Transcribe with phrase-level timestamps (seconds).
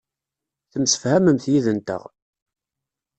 [0.71, 2.03] Temsefhamemt yid-nteɣ.